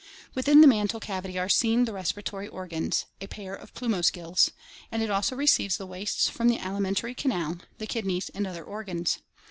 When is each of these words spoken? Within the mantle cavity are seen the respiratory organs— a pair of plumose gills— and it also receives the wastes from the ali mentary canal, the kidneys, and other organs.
Within 0.33 0.61
the 0.61 0.67
mantle 0.67 0.99
cavity 0.99 1.37
are 1.37 1.47
seen 1.47 1.85
the 1.85 1.93
respiratory 1.93 2.47
organs— 2.47 3.05
a 3.21 3.27
pair 3.27 3.53
of 3.53 3.71
plumose 3.75 4.11
gills— 4.11 4.49
and 4.91 5.03
it 5.03 5.11
also 5.11 5.35
receives 5.35 5.77
the 5.77 5.85
wastes 5.85 6.27
from 6.27 6.47
the 6.49 6.59
ali 6.59 6.79
mentary 6.81 7.13
canal, 7.15 7.59
the 7.77 7.85
kidneys, 7.85 8.29
and 8.29 8.47
other 8.47 8.63
organs. 8.63 9.19